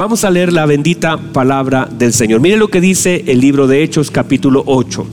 [0.00, 2.40] Vamos a leer la bendita palabra del Señor.
[2.40, 5.06] Mire lo que dice el libro de Hechos capítulo 8.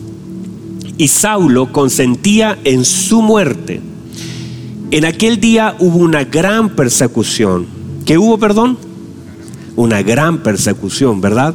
[0.98, 3.82] Y Saulo consentía en su muerte.
[4.92, 7.66] En aquel día hubo una gran persecución.
[8.06, 8.78] ¿Qué hubo, perdón?
[9.76, 11.54] Una gran persecución, ¿verdad?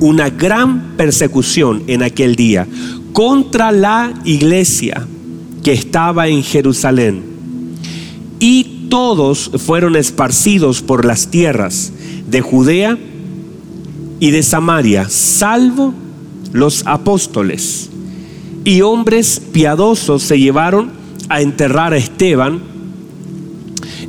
[0.00, 2.66] Una gran persecución en aquel día
[3.12, 5.06] contra la iglesia
[5.62, 7.22] que estaba en Jerusalén.
[8.38, 11.92] Y todos fueron esparcidos por las tierras
[12.30, 12.96] de Judea
[14.20, 15.92] y de Samaria, salvo
[16.52, 17.90] los apóstoles.
[18.64, 20.90] Y hombres piadosos se llevaron
[21.28, 22.60] a enterrar a Esteban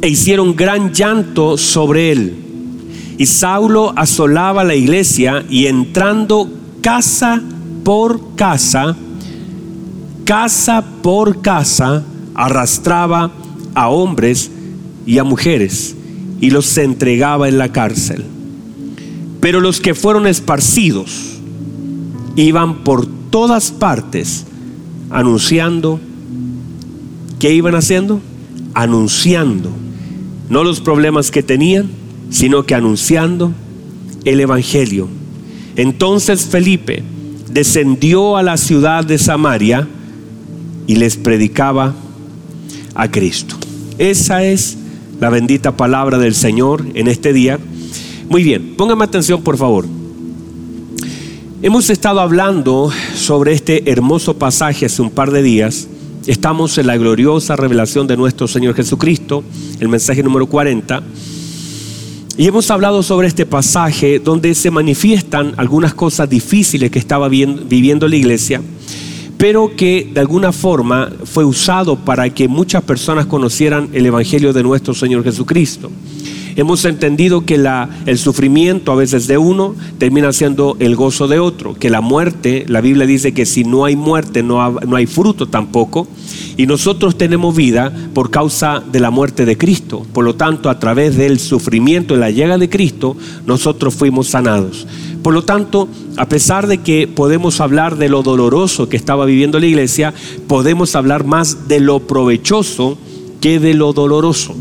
[0.01, 2.35] e hicieron gran llanto sobre él.
[3.17, 6.49] Y Saulo asolaba la iglesia y entrando
[6.81, 7.41] casa
[7.83, 8.95] por casa,
[10.25, 12.03] casa por casa,
[12.35, 13.31] arrastraba
[13.73, 14.51] a hombres
[15.05, 15.95] y a mujeres
[16.41, 18.25] y los entregaba en la cárcel.
[19.39, 21.37] Pero los que fueron esparcidos
[22.35, 24.45] iban por todas partes
[25.09, 25.99] anunciando.
[27.39, 28.19] ¿Qué iban haciendo?
[28.73, 29.69] Anunciando.
[30.49, 31.89] No los problemas que tenían,
[32.29, 33.53] sino que anunciando
[34.25, 35.07] el Evangelio.
[35.75, 37.03] Entonces Felipe
[37.51, 39.87] descendió a la ciudad de Samaria
[40.87, 41.93] y les predicaba
[42.95, 43.55] a Cristo.
[43.97, 44.77] Esa es
[45.21, 47.59] la bendita palabra del Señor en este día.
[48.27, 49.85] Muy bien, póngame atención por favor.
[51.61, 55.87] Hemos estado hablando sobre este hermoso pasaje hace un par de días.
[56.25, 59.43] Estamos en la gloriosa revelación de nuestro Señor Jesucristo,
[59.79, 61.03] el mensaje número 40.
[62.35, 68.07] Y hemos hablado sobre este pasaje donde se manifiestan algunas cosas difíciles que estaba viviendo
[68.07, 68.59] la iglesia
[69.41, 74.61] pero que de alguna forma fue usado para que muchas personas conocieran el Evangelio de
[74.61, 75.89] nuestro Señor Jesucristo.
[76.55, 77.55] Hemos entendido que
[78.05, 82.65] el sufrimiento a veces de uno termina siendo el gozo de otro, que la muerte,
[82.67, 86.07] la Biblia dice que si no hay muerte no, no hay fruto tampoco,
[86.55, 90.05] y nosotros tenemos vida por causa de la muerte de Cristo.
[90.13, 93.17] Por lo tanto, a través del sufrimiento y la llegada de Cristo,
[93.47, 94.85] nosotros fuimos sanados.
[95.23, 95.87] Por lo tanto,
[96.17, 100.13] a pesar de que podemos hablar de lo doloroso que estaba viviendo la iglesia,
[100.47, 102.97] podemos hablar más de lo provechoso
[103.39, 104.55] que de lo doloroso.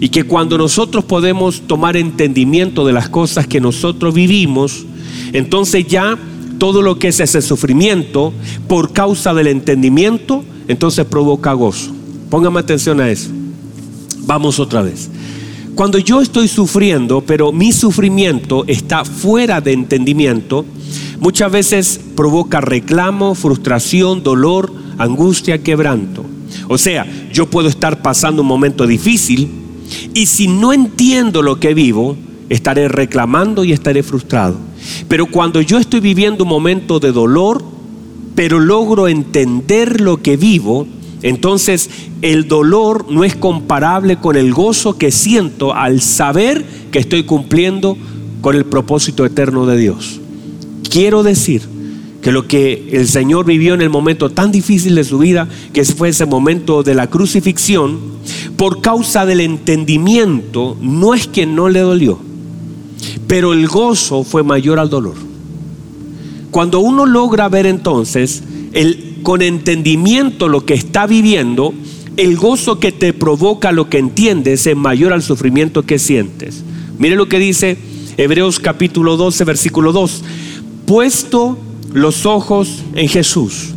[0.00, 4.84] Y que cuando nosotros podemos tomar entendimiento de las cosas que nosotros vivimos,
[5.32, 6.18] entonces ya
[6.58, 8.32] todo lo que es ese sufrimiento
[8.68, 11.92] por causa del entendimiento, entonces provoca gozo.
[12.30, 13.30] Póngame atención a eso.
[14.26, 15.08] Vamos otra vez.
[15.76, 20.64] Cuando yo estoy sufriendo, pero mi sufrimiento está fuera de entendimiento,
[21.20, 26.24] muchas veces provoca reclamo, frustración, dolor, angustia, quebranto.
[26.68, 29.50] O sea, yo puedo estar pasando un momento difícil
[30.14, 32.16] y si no entiendo lo que vivo,
[32.48, 34.56] estaré reclamando y estaré frustrado.
[35.08, 37.62] Pero cuando yo estoy viviendo un momento de dolor,
[38.34, 40.86] pero logro entender lo que vivo,
[41.22, 41.90] entonces
[42.22, 47.96] el dolor no es comparable con el gozo que siento al saber que estoy cumpliendo
[48.40, 50.20] con el propósito eterno de Dios.
[50.90, 51.62] Quiero decir
[52.22, 55.84] que lo que el Señor vivió en el momento tan difícil de su vida, que
[55.84, 57.98] fue ese momento de la crucifixión,
[58.56, 62.18] por causa del entendimiento, no es que no le dolió,
[63.26, 65.14] pero el gozo fue mayor al dolor.
[66.50, 71.74] Cuando uno logra ver entonces el con entendimiento lo que está viviendo,
[72.16, 76.62] el gozo que te provoca lo que entiendes es mayor al sufrimiento que sientes.
[76.98, 77.76] Mire lo que dice
[78.16, 80.24] Hebreos capítulo 12, versículo 2.
[80.86, 81.58] Puesto
[81.92, 83.74] los ojos en Jesús,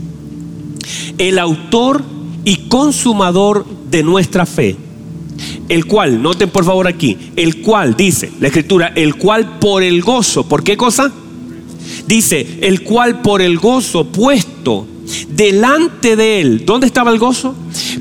[1.18, 2.04] el autor
[2.46, 4.76] y consumador de nuestra fe,
[5.68, 10.02] el cual, noten por favor aquí, el cual dice la escritura, el cual por el
[10.02, 11.12] gozo, ¿por qué cosa?
[12.08, 14.88] Dice, el cual por el gozo puesto
[15.30, 16.64] delante de él.
[16.66, 17.56] ¿Dónde estaba el gozo?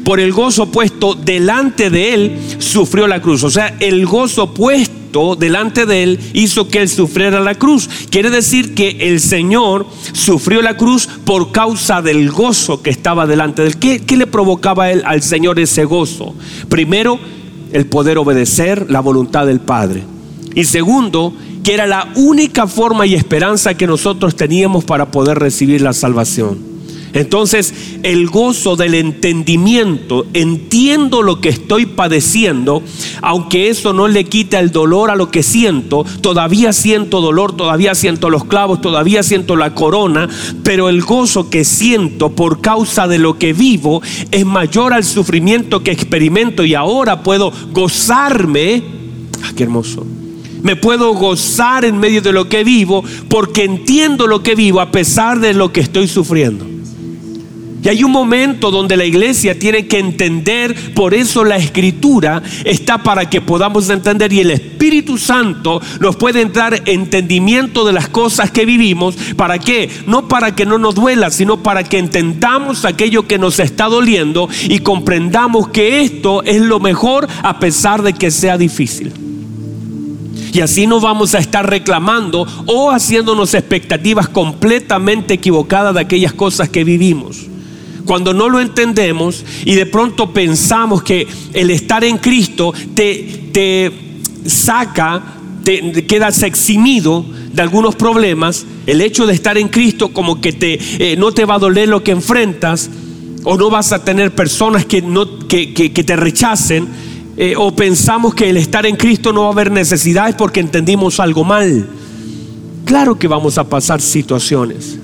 [0.04, 3.44] Por el gozo puesto delante de él, sufrió la cruz.
[3.44, 7.88] O sea, el gozo puesto delante de él hizo que él sufriera la cruz.
[8.10, 13.62] Quiere decir que el Señor sufrió la cruz por causa del gozo que estaba delante
[13.62, 13.76] de él.
[13.78, 16.34] ¿Qué, qué le provocaba él, al Señor ese gozo?
[16.68, 17.18] Primero,
[17.72, 20.02] el poder obedecer la voluntad del Padre.
[20.54, 25.82] Y segundo, que era la única forma y esperanza que nosotros teníamos para poder recibir
[25.82, 26.67] la salvación.
[27.12, 32.82] Entonces, el gozo del entendimiento, entiendo lo que estoy padeciendo,
[33.22, 37.94] aunque eso no le quita el dolor a lo que siento, todavía siento dolor, todavía
[37.94, 40.28] siento los clavos, todavía siento la corona,
[40.62, 45.82] pero el gozo que siento por causa de lo que vivo es mayor al sufrimiento
[45.82, 48.82] que experimento y ahora puedo gozarme.
[49.42, 50.04] Ah, qué hermoso
[50.62, 54.90] Me puedo gozar en medio de lo que vivo porque entiendo lo que vivo a
[54.90, 56.77] pesar de lo que estoy sufriendo.
[57.82, 62.98] Y hay un momento donde la iglesia tiene que entender, por eso la escritura está
[62.98, 68.50] para que podamos entender y el Espíritu Santo nos puede entrar entendimiento de las cosas
[68.50, 69.14] que vivimos.
[69.36, 69.88] ¿Para qué?
[70.06, 74.48] No para que no nos duela, sino para que entendamos aquello que nos está doliendo
[74.68, 79.12] y comprendamos que esto es lo mejor a pesar de que sea difícil.
[80.52, 86.68] Y así no vamos a estar reclamando o haciéndonos expectativas completamente equivocadas de aquellas cosas
[86.68, 87.46] que vivimos.
[88.08, 93.92] Cuando no lo entendemos y de pronto pensamos que el estar en Cristo te, te
[94.46, 95.22] saca,
[95.62, 97.22] te quedas eximido
[97.52, 101.44] de algunos problemas, el hecho de estar en Cristo como que te, eh, no te
[101.44, 102.88] va a doler lo que enfrentas,
[103.44, 106.88] o no vas a tener personas que, no, que, que, te rechacen,
[107.36, 111.20] eh, o pensamos que el estar en Cristo no va a haber necesidades porque entendimos
[111.20, 111.86] algo mal.
[112.86, 114.98] Claro que vamos a pasar situaciones.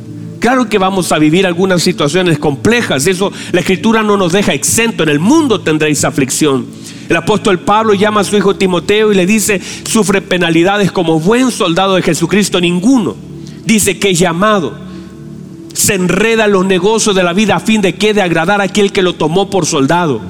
[0.45, 3.07] Claro que vamos a vivir algunas situaciones complejas.
[3.07, 5.03] Eso la escritura no nos deja exento.
[5.03, 6.67] En el mundo tendréis aflicción.
[7.09, 11.51] El apóstol Pablo llama a su hijo Timoteo y le dice, sufre penalidades como buen
[11.51, 12.61] soldado de Jesucristo.
[12.61, 13.17] Ninguno
[13.65, 14.75] dice que es llamado.
[15.73, 18.65] Se enreda en los negocios de la vida a fin de que de agradar a
[18.65, 20.21] aquel que lo tomó por soldado.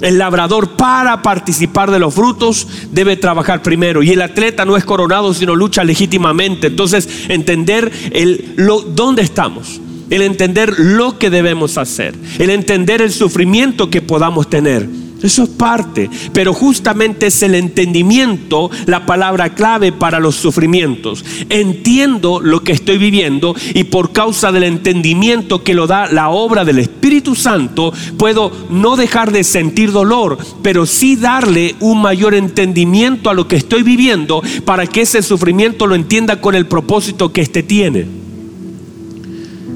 [0.00, 4.02] El labrador para participar de los frutos debe trabajar primero.
[4.02, 6.68] Y el atleta no es coronado sino lucha legítimamente.
[6.68, 9.80] Entonces entender el, lo, dónde estamos,
[10.10, 14.88] el entender lo que debemos hacer, el entender el sufrimiento que podamos tener
[15.22, 21.24] eso es parte, pero justamente es el entendimiento la palabra clave para los sufrimientos.
[21.48, 26.64] Entiendo lo que estoy viviendo y por causa del entendimiento que lo da la obra
[26.64, 33.28] del Espíritu Santo, puedo no dejar de sentir dolor, pero sí darle un mayor entendimiento
[33.28, 37.40] a lo que estoy viviendo para que ese sufrimiento lo entienda con el propósito que
[37.40, 38.06] éste tiene.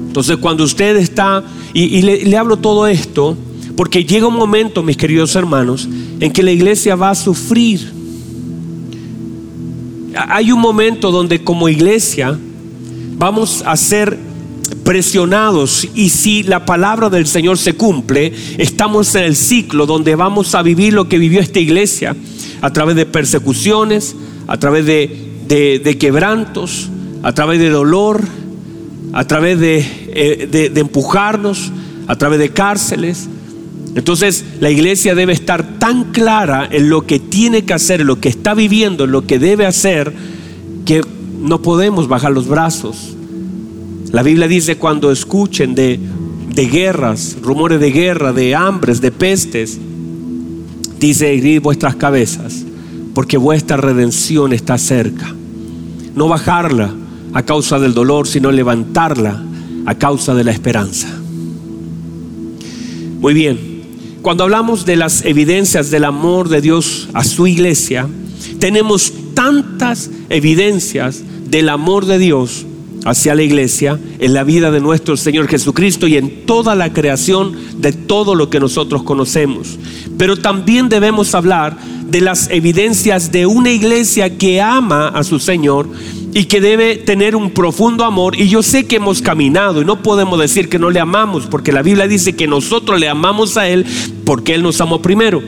[0.07, 1.43] Entonces cuando usted está,
[1.73, 3.35] y, le, le hablo todo esto,
[3.75, 5.87] porque llega un momento, mis queridos hermanos,
[6.19, 7.91] en que la iglesia va a sufrir.
[10.15, 12.37] Hay un momento donde como iglesia
[13.17, 14.17] vamos a ser
[14.83, 20.53] presionados y si la palabra del Señor se cumple, estamos en el ciclo donde vamos
[20.55, 22.15] a vivir lo que vivió esta iglesia
[22.61, 24.15] a través de persecuciones,
[24.47, 26.89] a través de, quebrantos,
[27.23, 28.21] a través de dolor,
[29.13, 31.71] a través eh, de empujarnos,
[32.07, 33.29] a través de cárceles,
[33.95, 38.29] entonces la iglesia debe estar tan clara en lo que tiene que hacer, lo que
[38.29, 40.13] está viviendo, en lo que debe hacer,
[40.85, 41.01] que
[41.39, 43.15] no podemos bajar los brazos.
[44.11, 45.99] La Biblia dice cuando escuchen de,
[46.53, 49.79] de guerras, rumores de guerra, de hambres, de pestes,
[50.99, 52.63] dice herid vuestras cabezas,
[53.13, 55.35] porque vuestra redención está cerca.
[56.15, 56.93] No bajarla
[57.33, 59.43] a causa del dolor, sino levantarla
[59.85, 61.09] a causa de la esperanza.
[63.19, 63.72] Muy bien.
[64.23, 68.07] Cuando hablamos de las evidencias del amor de Dios a su iglesia,
[68.57, 72.65] tenemos tantas evidencias del amor de Dios
[73.03, 77.53] hacia la iglesia en la vida de nuestro Señor Jesucristo y en toda la creación
[77.79, 79.77] de todo lo que nosotros conocemos.
[80.17, 81.77] Pero también debemos hablar
[82.07, 85.89] de las evidencias de una iglesia que ama a su Señor
[86.33, 88.35] y que debe tener un profundo amor.
[88.39, 91.71] Y yo sé que hemos caminado y no podemos decir que no le amamos, porque
[91.71, 93.85] la Biblia dice que nosotros le amamos a Él
[94.25, 95.41] porque Él nos amó primero.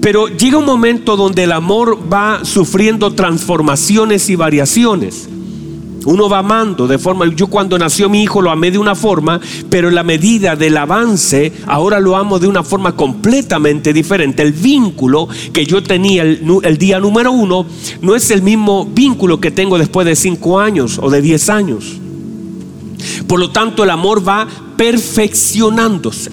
[0.00, 5.28] Pero llega un momento donde el amor va sufriendo transformaciones y variaciones.
[6.06, 9.40] Uno va amando de forma, yo cuando nació mi hijo lo amé de una forma,
[9.68, 14.42] pero en la medida del avance, ahora lo amo de una forma completamente diferente.
[14.42, 17.66] El vínculo que yo tenía el, día número uno
[18.02, 21.96] no es el mismo vínculo que tengo después de cinco años o de diez años.
[23.26, 24.46] Por lo tanto, el amor va
[24.76, 26.30] perfeccionándose.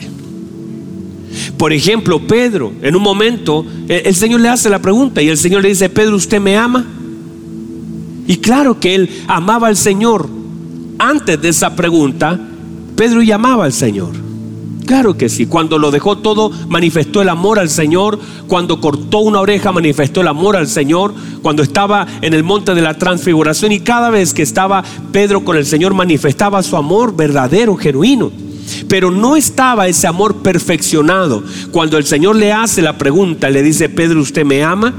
[1.57, 5.63] Por ejemplo, Pedro, en un momento, el Señor le hace la pregunta y el Señor
[5.63, 6.85] le dice, Pedro, ¿usted me ama?
[8.27, 10.29] Y claro que él amaba al Señor.
[10.99, 12.39] Antes de esa pregunta,
[12.95, 14.23] Pedro llamaba al Señor.
[14.85, 15.45] Claro que sí.
[15.45, 18.19] Cuando lo dejó todo, manifestó el amor al Señor.
[18.47, 21.13] Cuando cortó una oreja, manifestó el amor al Señor.
[21.41, 25.57] Cuando estaba en el monte de la transfiguración y cada vez que estaba Pedro con
[25.57, 28.31] el Señor, manifestaba su amor verdadero, genuino.
[28.87, 31.43] Pero no estaba ese amor perfeccionado.
[31.71, 34.93] Cuando el Señor le hace la pregunta, le dice, Pedro, ¿usted me ama?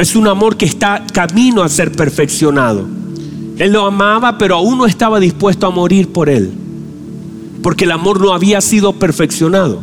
[0.00, 2.86] Es un amor que está camino a ser perfeccionado.
[3.58, 6.50] Él lo amaba, pero aún no estaba dispuesto a morir por él,
[7.62, 9.82] porque el amor no había sido perfeccionado.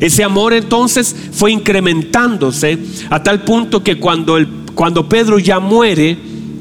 [0.00, 2.78] Ese amor entonces fue incrementándose
[3.10, 6.18] a tal punto que cuando el cuando Pedro ya muere,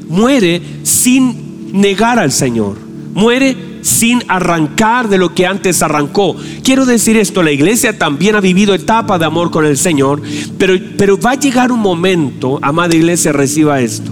[0.07, 2.77] muere sin negar al Señor.
[3.13, 6.35] Muere sin arrancar de lo que antes arrancó.
[6.63, 10.23] Quiero decir esto, la iglesia también ha vivido etapa de amor con el Señor,
[10.57, 14.11] pero, pero va a llegar un momento, amada iglesia, reciba esto.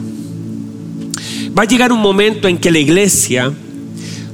[1.57, 3.51] Va a llegar un momento en que la iglesia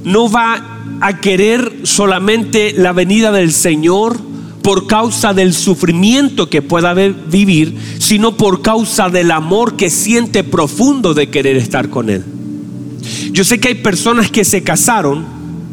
[0.04, 4.20] no va a querer solamente la venida del Señor
[4.62, 11.14] por causa del sufrimiento que pueda vivir, sino por causa del amor que siente profundo
[11.14, 12.26] de querer estar con Él.
[13.32, 15.26] Yo sé que hay personas que se casaron,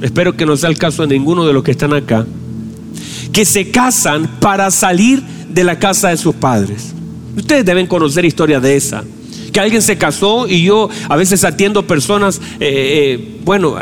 [0.02, 2.26] espero que no sea el caso de ninguno de los que están acá,
[3.32, 6.92] que se casan para salir de la casa de sus padres.
[7.36, 9.04] Ustedes deben conocer historias de esa
[9.56, 13.76] que alguien se casó y yo a veces atiendo personas, eh, eh, bueno,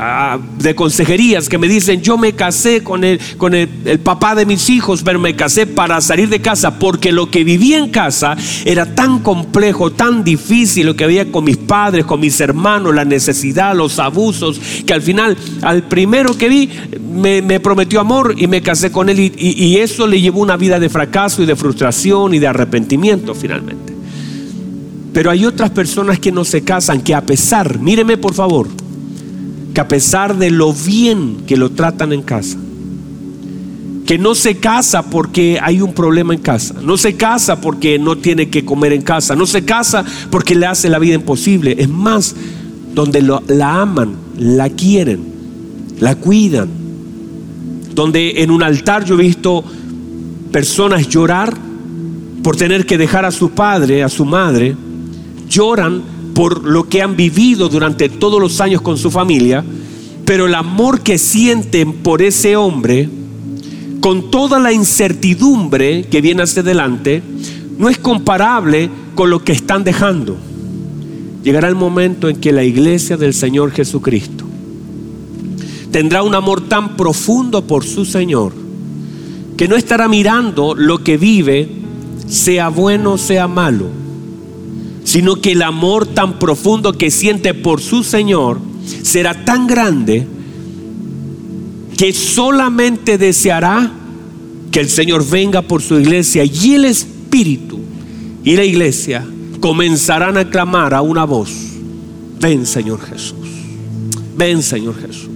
[0.61, 4.71] de consejerías que me dicen, yo me casé con, el, con el, papá de mis
[4.71, 8.95] hijos, pero me casé para salir de casa porque lo que vivía en casa era
[8.95, 13.75] tan complejo, tan difícil, lo que había con mis padres, con mis hermanos, la necesidad,
[13.75, 18.93] los abusos, que al final, al primero que vi, me, prometió amor y me casé
[18.93, 22.47] con él y eso le llevó una vida de fracaso y de frustración y de
[22.47, 23.93] arrepentimiento finalmente.
[25.14, 28.66] Pero hay otras personas que no se casan, que a pesar, míreme por favor,
[29.73, 32.59] que a pesar de lo bien que lo tratan en casa,
[34.06, 38.18] que no se casa porque hay un problema en casa, no se casa porque no
[38.18, 41.88] tiene que comer en casa, no se casa porque le hace la vida imposible, es
[41.88, 42.35] más,
[42.92, 45.21] donde la aman, la quieren,
[46.00, 46.68] la cuidan,
[47.94, 49.62] donde en un altar yo he visto
[50.50, 51.54] personas llorar
[52.42, 54.76] por tener que dejar a su padre, a su madre,
[55.54, 56.02] lloran
[56.34, 59.64] por lo que han vivido durante todos los años con su familia,
[60.25, 63.08] pero el amor que sienten por ese hombre,
[64.00, 67.23] con toda la incertidumbre que viene hacia adelante,
[67.78, 70.37] no es comparable con lo que están dejando.
[71.44, 74.44] Llegará el momento en que la iglesia del Señor Jesucristo
[75.92, 78.52] tendrá un amor tan profundo por su Señor
[79.56, 81.68] que no estará mirando lo que vive,
[82.26, 84.03] sea bueno o sea malo
[85.14, 88.59] sino que el amor tan profundo que siente por su Señor
[89.04, 90.26] será tan grande
[91.97, 93.92] que solamente deseará
[94.73, 97.78] que el Señor venga por su iglesia y el Espíritu
[98.42, 99.25] y la iglesia
[99.61, 101.52] comenzarán a clamar a una voz,
[102.40, 103.37] ven Señor Jesús,
[104.37, 105.30] ven Señor Jesús.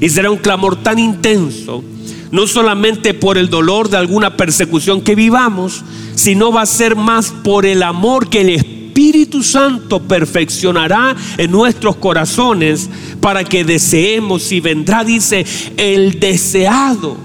[0.00, 1.84] Y será un clamor tan intenso,
[2.32, 7.30] no solamente por el dolor de alguna persecución que vivamos, sino va a ser más
[7.44, 12.90] por el amor que el Espíritu Espíritu Santo perfeccionará en nuestros corazones
[13.20, 17.16] para que deseemos y vendrá, dice, el deseado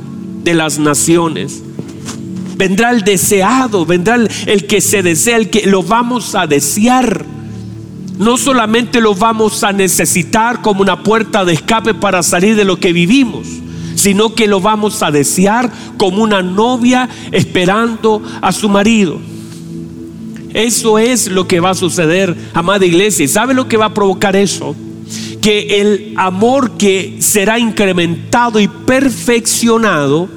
[0.43, 1.63] de las naciones.
[2.57, 7.25] Vendrá el deseado, vendrá el, que se desea, el que lo vamos a desear.
[8.19, 12.79] No solamente lo vamos a necesitar como una puerta de escape para salir de lo
[12.79, 13.47] que vivimos,
[13.95, 19.32] sino que lo vamos a desear como una novia esperando a su marido.
[20.53, 23.25] Eso es lo que va a suceder, amada iglesia.
[23.25, 24.75] ¿Y sabe lo que va a provocar eso?
[25.41, 30.29] Que el amor que será incrementado y perfeccionado,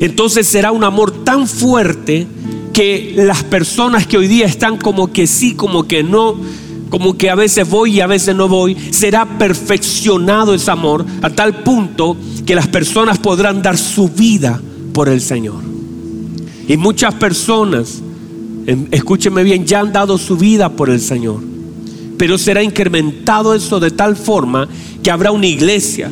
[0.00, 2.26] entonces será un amor tan fuerte
[2.72, 6.36] que las personas que hoy día están como que sí, como que no,
[6.90, 11.30] como que a veces voy y a veces no voy, será perfeccionado ese amor a
[11.30, 14.60] tal punto que las personas podrán dar su vida
[14.92, 15.62] por el Señor.
[16.68, 18.02] Y muchas personas
[18.90, 21.40] escúcheme bien, ya han dado su vida por el Señor.
[22.18, 24.68] Pero será incrementado eso de tal forma
[25.02, 26.10] que habrá una iglesia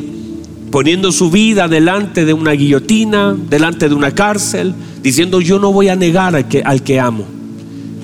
[0.71, 5.89] poniendo su vida delante de una guillotina, delante de una cárcel, diciendo yo no voy
[5.89, 7.23] a negar al que, amo.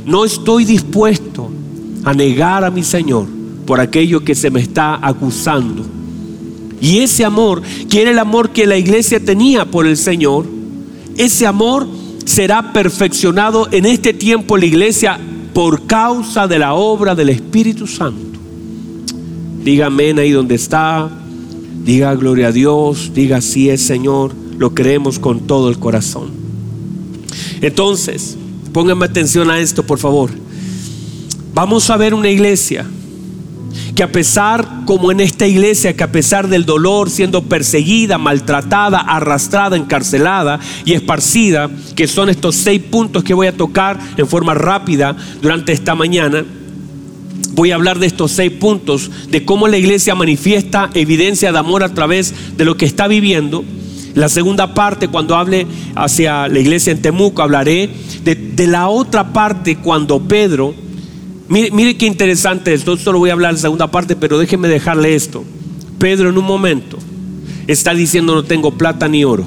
[0.05, 1.49] No estoy dispuesto
[2.03, 3.27] a negar a mi Señor
[3.65, 5.85] por aquello que se me está acusando.
[6.79, 10.45] Y ese amor, que era el amor que la iglesia tenía por el Señor,
[11.17, 11.87] ese amor
[12.31, 15.19] será perfeccionado en este tiempo la iglesia
[15.53, 18.39] por causa de la obra del Espíritu Santo.
[19.63, 21.09] Diga amén ahí donde está.
[21.83, 23.11] Diga gloria a Dios.
[23.13, 24.31] Diga sí es Señor.
[24.57, 26.29] Lo creemos con todo el corazón.
[27.59, 28.37] Entonces,
[28.71, 30.31] pónganme atención a esto, por favor.
[31.53, 32.85] Vamos a ver una iglesia
[33.95, 38.99] que a pesar, como en esta iglesia, que a pesar del dolor, siendo perseguida, maltratada,
[38.99, 44.53] arrastrada, encarcelada y esparcida, que son estos seis puntos que voy a tocar en forma
[44.53, 46.45] rápida durante esta mañana,
[47.53, 51.83] voy a hablar de estos seis puntos, de cómo la iglesia manifiesta evidencia de amor
[51.83, 53.63] a través de lo que está viviendo.
[54.13, 57.89] La segunda parte, cuando hable hacia la iglesia en Temuco, hablaré
[58.23, 60.73] de, de la otra parte cuando Pedro
[61.51, 62.93] Mire, mire qué interesante esto.
[62.93, 65.43] Esto lo voy a hablar en la segunda parte, pero déjeme dejarle esto.
[65.99, 66.97] Pedro en un momento
[67.67, 69.45] está diciendo no tengo plata ni oro.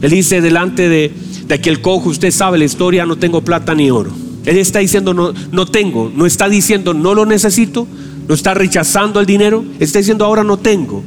[0.00, 1.10] Él dice delante de,
[1.48, 4.12] de aquel cojo, usted sabe la historia, no tengo plata ni oro.
[4.44, 7.88] Él está diciendo no, no tengo, no está diciendo no lo necesito,
[8.28, 11.02] no está rechazando el dinero, está diciendo ahora no tengo.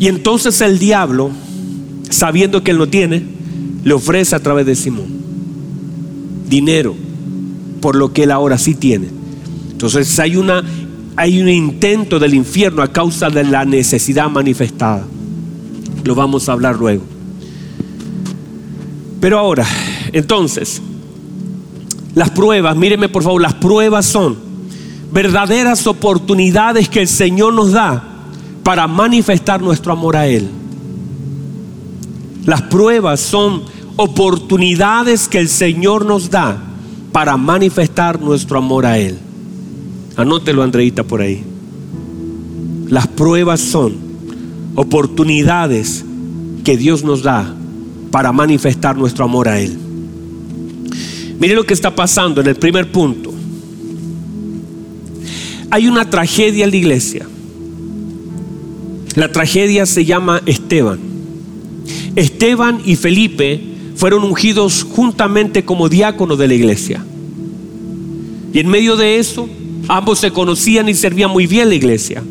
[0.00, 1.30] Y entonces el diablo,
[2.08, 3.22] sabiendo que él no tiene,
[3.84, 5.08] le ofrece a través de Simón
[6.48, 6.94] dinero
[7.84, 9.08] por lo que él ahora sí tiene.
[9.70, 10.64] Entonces hay una
[11.16, 15.04] hay un intento del infierno a causa de la necesidad manifestada.
[16.02, 17.02] Lo vamos a hablar luego.
[19.20, 19.66] Pero ahora,
[20.14, 20.80] entonces,
[22.14, 24.34] las pruebas, míreme por favor, las pruebas son
[25.12, 28.02] verdaderas oportunidades que el Señor nos da
[28.62, 30.48] para manifestar nuestro amor a Él.
[32.46, 33.62] Las pruebas son
[33.96, 36.70] oportunidades que el Señor nos da
[37.14, 39.16] para manifestar nuestro amor a Él.
[40.16, 41.44] Anótelo, Andreita, por ahí.
[42.88, 43.94] Las pruebas son
[44.74, 46.04] oportunidades
[46.64, 47.54] que Dios nos da
[48.10, 49.78] para manifestar nuestro amor a Él.
[51.38, 53.32] Mire lo que está pasando en el primer punto.
[55.70, 57.28] Hay una tragedia en la iglesia.
[59.14, 60.98] La tragedia se llama Esteban.
[62.16, 63.73] Esteban y Felipe
[64.04, 67.02] fueron ungidos juntamente como diáconos de la iglesia.
[68.52, 69.48] Y en medio de eso,
[69.88, 72.22] ambos se conocían y servían muy bien la iglesia.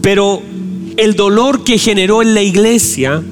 [0.00, 0.40] Pero
[0.96, 3.22] el dolor que generó en la iglesia,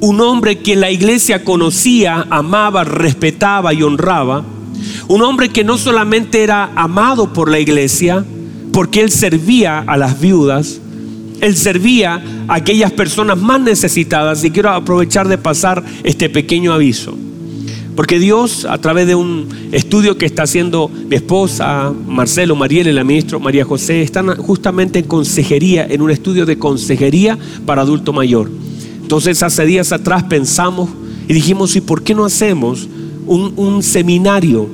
[0.00, 4.46] un hombre que la iglesia conocía, amaba, respetaba y honraba,
[5.06, 8.24] un hombre que no solamente era amado por la iglesia,
[8.72, 10.80] porque él servía a las viudas,
[11.40, 17.16] él servía a aquellas personas más necesitadas y quiero aprovechar de pasar este pequeño aviso.
[17.96, 22.92] Porque Dios, a través de un estudio que está haciendo mi esposa, Marcelo, Mariela y
[22.92, 28.12] la ministra María José, están justamente en consejería, en un estudio de consejería para adulto
[28.12, 28.50] mayor.
[29.00, 30.90] Entonces, hace días atrás pensamos
[31.26, 32.86] y dijimos, ¿y por qué no hacemos
[33.26, 34.68] un, un seminario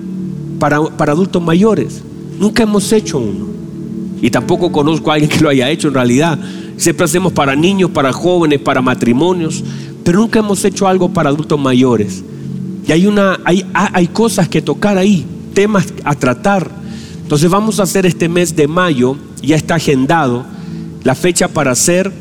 [0.58, 2.02] para, para adultos mayores?
[2.40, 3.61] Nunca hemos hecho uno.
[4.22, 6.38] Y tampoco conozco a alguien que lo haya hecho en realidad.
[6.76, 9.64] Siempre hacemos para niños, para jóvenes, para matrimonios,
[10.04, 12.22] pero nunca hemos hecho algo para adultos mayores.
[12.86, 16.70] Y hay, una, hay, hay cosas que tocar ahí, temas a tratar.
[17.20, 20.44] Entonces vamos a hacer este mes de mayo, ya está agendado,
[21.02, 22.12] la fecha para hacer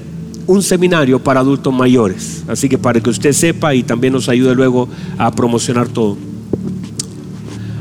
[0.47, 2.43] un seminario para adultos mayores.
[2.47, 6.17] Así que para que usted sepa y también nos ayude luego a promocionar todo.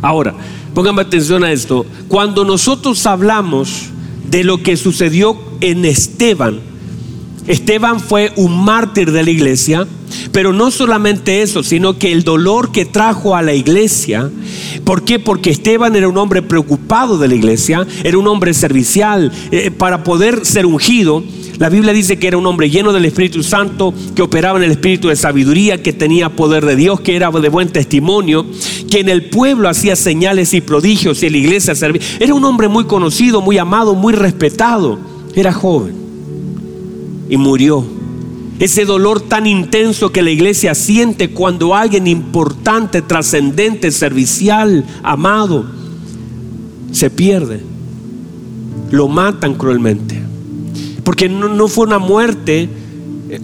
[0.03, 0.35] Ahora,
[0.75, 1.87] pónganme atención a esto.
[2.07, 3.91] Cuando nosotros hablamos
[4.31, 6.61] de lo que sucedió en Esteban,
[7.47, 9.87] Esteban fue un mártir de la iglesia,
[10.33, 14.31] pero no solamente eso, sino que el dolor que trajo a la iglesia,
[14.85, 15.19] ¿por qué?
[15.19, 20.05] Porque Esteban era un hombre preocupado de la iglesia, era un hombre servicial, eh, para
[20.05, 21.25] poder ser ungido.
[21.59, 24.71] La Biblia dice que era un hombre lleno del Espíritu Santo, que operaba en el
[24.71, 28.47] Espíritu de sabiduría, que tenía poder de Dios, que era de buen testimonio,
[28.91, 32.03] que en el pueblo hacía señales y prodigios y en la iglesia servía.
[32.19, 34.99] Era un hombre muy conocido, muy amado, muy respetado.
[35.35, 36.00] Era joven
[37.31, 37.85] y murió.
[38.59, 45.65] Ese dolor tan intenso que la iglesia siente cuando alguien importante, trascendente, servicial, amado,
[46.93, 47.63] se pierde.
[48.91, 50.21] Lo matan cruelmente.
[51.05, 52.69] Porque no, fue una muerte
[53.31, 53.41] eh,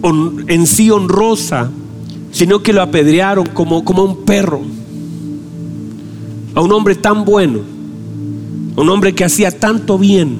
[0.48, 1.70] en sí honrosa,
[2.32, 4.60] sino que lo apedrearon como, como un perro.
[6.54, 7.60] A un hombre tan bueno,
[8.76, 10.36] a un hombre que hacía tanto bien,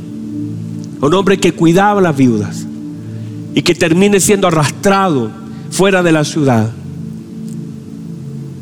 [1.00, 2.65] a un hombre que cuidaba a las viudas
[3.56, 5.30] y que termine siendo arrastrado
[5.70, 6.70] fuera de la ciudad,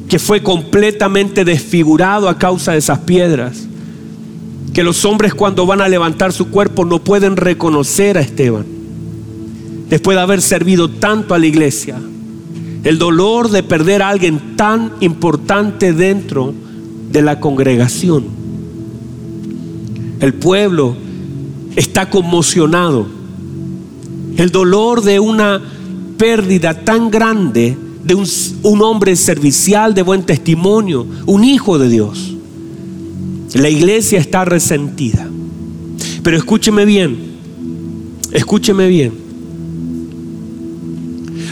[0.08, 3.66] que fue completamente desfigurado a causa de esas piedras,
[4.72, 8.66] que los hombres cuando van a levantar su cuerpo no pueden reconocer a Esteban,
[9.90, 11.96] después de haber servido tanto a la iglesia,
[12.84, 16.54] el dolor de perder a alguien tan importante dentro
[17.10, 18.26] de la congregación.
[20.20, 20.94] El pueblo
[21.74, 23.23] está conmocionado
[24.36, 25.60] el dolor de una
[26.18, 32.34] pérdida tan grande de un, hombre servicial de buen testimonio, un hijo de Dios.
[33.54, 35.28] La iglesia está resentida.
[36.22, 37.16] Pero escúcheme bien,
[38.32, 39.12] escúcheme bien.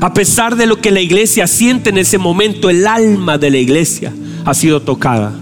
[0.00, 3.58] A pesar de lo que la iglesia siente en ese momento, el alma de la
[3.58, 4.12] iglesia
[4.44, 5.32] ha sido tocada.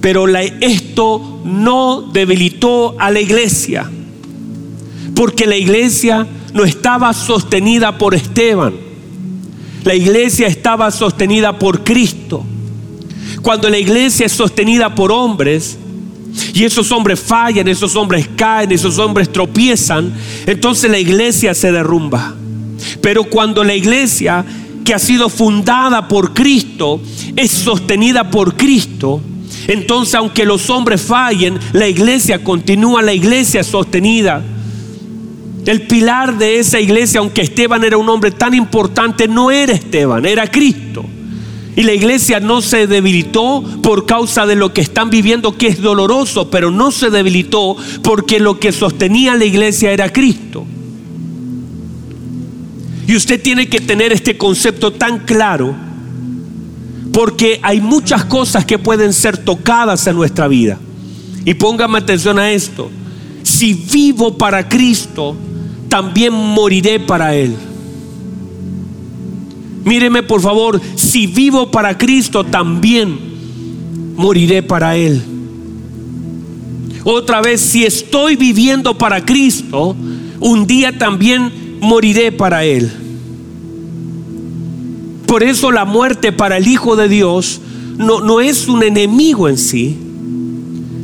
[0.00, 3.90] Pero esto no debilitó a la iglesia
[5.18, 8.72] porque la iglesia no estaba sostenida por Esteban.
[9.82, 12.44] La iglesia estaba sostenida por Cristo.
[13.42, 15.76] Cuando la iglesia es sostenida por hombres,
[16.54, 20.14] y esos hombres fallan, esos hombres caen, esos hombres tropiezan,
[20.46, 22.36] entonces la iglesia se derrumba.
[23.02, 24.44] Pero cuando la iglesia
[24.84, 27.00] que ha sido fundada por Cristo
[27.34, 29.20] es sostenida por Cristo,
[29.66, 34.44] entonces aunque los hombres fallen, la iglesia continúa, la iglesia sostenida.
[35.68, 40.24] El pilar de esa iglesia, aunque Esteban era un hombre tan importante, no era Esteban,
[40.24, 41.04] era Cristo.
[41.76, 45.82] Y la iglesia no se debilitó por causa de lo que están viviendo, que es
[45.82, 50.64] doloroso, pero no se debilitó porque lo que sostenía la iglesia era Cristo.
[53.06, 55.76] Y usted tiene que tener este concepto tan claro
[57.12, 60.78] porque hay muchas cosas que pueden ser tocadas en nuestra vida.
[61.44, 62.90] Y póngame atención a esto.
[63.42, 65.36] Si vivo para Cristo,
[65.88, 67.54] también moriré para Él.
[69.84, 73.18] Míreme por favor, si vivo para Cristo, también
[74.16, 75.22] moriré para Él.
[77.04, 79.96] Otra vez, si estoy viviendo para Cristo,
[80.40, 82.90] un día también moriré para él.
[85.26, 87.60] Por eso la muerte para el Hijo de Dios
[87.96, 89.96] no, no es un enemigo en sí.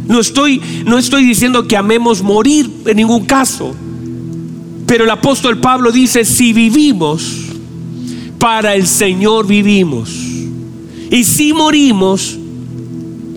[0.07, 3.75] No estoy, no estoy diciendo que amemos morir en ningún caso.
[4.87, 7.44] Pero el apóstol Pablo dice, si vivimos,
[8.38, 10.11] para el Señor vivimos.
[11.11, 12.38] Y si morimos,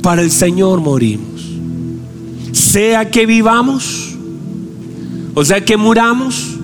[0.02, 1.42] para el Señor morimos.
[2.52, 4.16] Sea que vivamos,
[5.34, 6.58] o sea que muramos,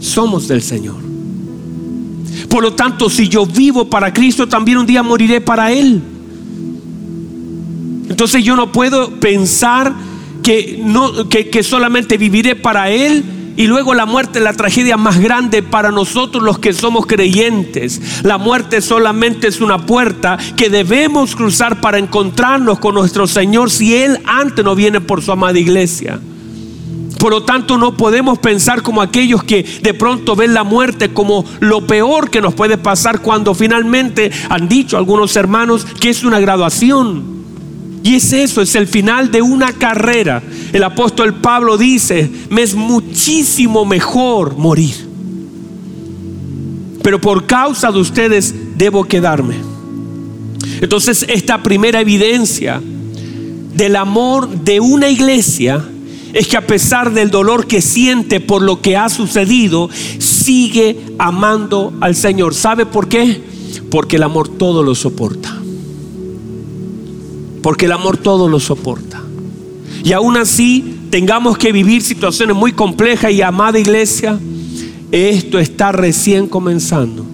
[0.00, 0.96] somos del Señor.
[2.48, 6.02] Por lo tanto, si yo vivo para Cristo, también un día moriré para Él.
[8.08, 9.94] Entonces yo no puedo pensar
[10.42, 13.22] que, no, que, solamente viviré para Él
[13.58, 18.22] y luego la muerte es la tragedia más grande para nosotros los que somos creyentes.
[18.22, 23.96] La muerte solamente es una puerta que debemos cruzar para encontrarnos con nuestro Señor si
[23.96, 26.20] Él antes no viene por su amada iglesia.
[27.18, 31.44] Por lo tanto, no podemos pensar como aquellos que de pronto ven la muerte como
[31.58, 36.38] lo peor que nos puede pasar cuando finalmente han dicho algunos hermanos que es una
[36.38, 37.37] graduación.
[38.08, 40.42] Y es eso, es el final de una carrera.
[40.72, 44.94] El apóstol Pablo dice, me es muchísimo mejor morir.
[47.02, 49.56] Pero por causa de ustedes debo quedarme.
[50.80, 52.80] Entonces, esta primera evidencia
[53.74, 55.84] del amor de una iglesia
[56.32, 61.92] es que a pesar del dolor que siente por lo que ha sucedido, sigue amando
[62.00, 62.54] al Señor.
[62.54, 63.38] ¿Sabe por qué?
[63.90, 65.47] Porque el amor todo lo soporta.
[67.68, 69.22] Porque el amor todo lo soporta.
[70.02, 74.38] Y aún así tengamos que vivir situaciones muy complejas y amada iglesia,
[75.12, 77.26] esto está recién comenzando.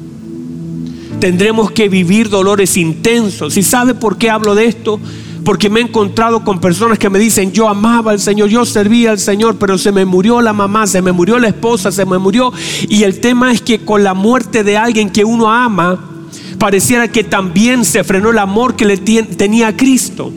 [1.20, 3.57] Tendremos que vivir dolores intensos.
[3.57, 4.99] ¿Y sabe por qué hablo de esto?
[5.44, 9.12] porque me he encontrado con personas que me dicen, yo amaba al Señor, yo servía
[9.12, 12.18] al Señor, pero se me murió la mamá, se me murió la esposa, se me
[12.18, 12.53] murió.
[12.88, 16.13] Y el tema es que con la muerte de alguien que uno ama,
[16.59, 20.33] pareciera que también se frenó el amor que le tenía a Cristo.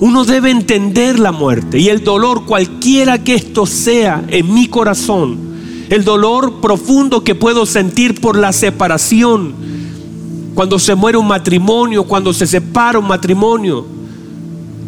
[0.00, 5.38] Uno debe entender la muerte y el dolor, cualquiera que esto sea en mi corazón,
[5.90, 9.54] el dolor profundo que puedo sentir por la separación,
[10.54, 13.86] cuando se muere un matrimonio, cuando se separa un matrimonio,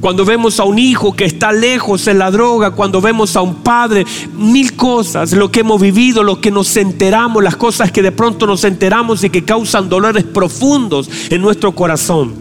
[0.01, 3.57] cuando vemos a un hijo que está lejos en la droga, cuando vemos a un
[3.57, 8.11] padre, mil cosas, lo que hemos vivido, lo que nos enteramos, las cosas que de
[8.11, 12.33] pronto nos enteramos y que causan dolores profundos en nuestro corazón.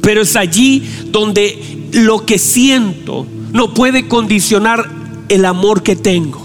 [0.00, 4.88] Pero es allí donde lo que siento no puede condicionar
[5.28, 6.42] el amor que tengo.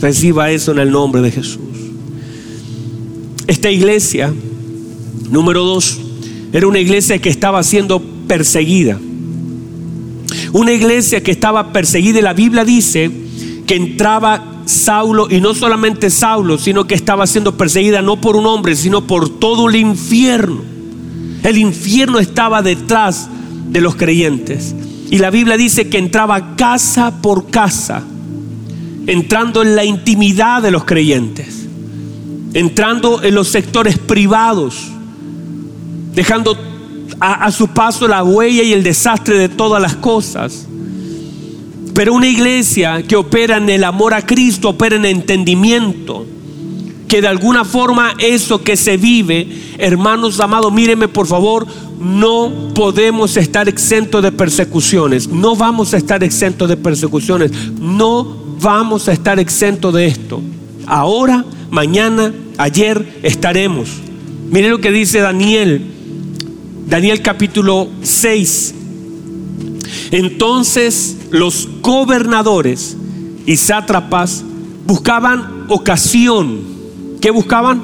[0.00, 1.58] Reciba eso en el nombre de Jesús.
[3.46, 4.32] Esta iglesia,
[5.30, 5.98] número dos,
[6.52, 8.98] era una iglesia que estaba siendo perseguida.
[10.52, 13.10] Una iglesia que estaba perseguida y la Biblia dice
[13.66, 18.46] que entraba Saulo y no solamente Saulo, sino que estaba siendo perseguida no por un
[18.46, 20.62] hombre, sino por todo el infierno.
[21.42, 23.28] El infierno estaba detrás
[23.70, 24.74] de los creyentes.
[25.10, 28.02] Y la Biblia dice que entraba casa por casa,
[29.06, 31.58] entrando en la intimidad de los creyentes
[32.54, 34.88] entrando en los sectores privados,
[36.14, 36.56] dejando
[37.20, 40.66] a, su paso la huella y el desastre de todas las cosas.
[41.94, 46.26] Pero una iglesia que opera en el amor a Cristo, opera en entendimiento,
[47.08, 51.66] que de alguna forma eso que se vive, hermanos amados, mírenme por favor,
[51.98, 57.50] no podemos estar exentos de persecuciones, no vamos a estar exentos de persecuciones,
[57.80, 60.40] no vamos a estar exentos de esto.
[60.86, 63.88] Ahora mañana, ayer estaremos.
[64.50, 65.97] Mire lo que dice Daniel
[66.88, 68.74] Daniel capítulo 6.
[70.10, 72.96] Entonces los gobernadores
[73.44, 74.42] y sátrapas
[74.86, 76.60] buscaban ocasión.
[77.20, 77.82] ¿Qué buscaban?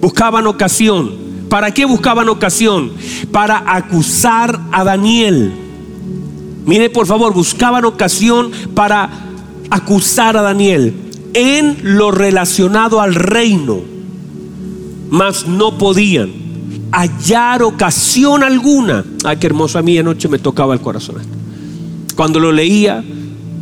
[0.00, 1.12] Buscaban ocasión.
[1.50, 2.92] ¿Para qué buscaban ocasión?
[3.30, 5.52] Para acusar a Daniel.
[6.64, 9.10] Mire, por favor, buscaban ocasión para
[9.68, 10.94] acusar a Daniel
[11.34, 13.80] en lo relacionado al reino,
[15.10, 16.37] mas no podían
[16.92, 19.04] hallar ocasión alguna.
[19.24, 21.16] Ay, qué hermoso a mí anoche me tocaba el corazón.
[22.16, 23.04] Cuando lo leía,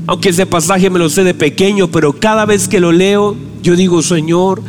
[0.07, 3.77] aunque ese pasaje me lo sé de pequeño, pero cada vez que lo leo, yo
[3.77, 4.63] digo, Señor,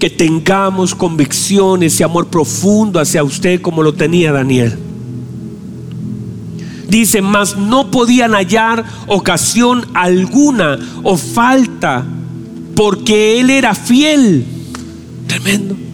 [0.00, 4.78] que tengamos convicciones y amor profundo hacia usted como lo tenía Daniel.
[6.88, 12.04] Dice, mas no podían hallar ocasión alguna o falta,
[12.74, 14.44] porque él era fiel.
[15.26, 15.85] Tremendo.